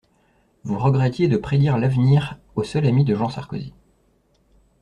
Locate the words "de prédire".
1.27-1.77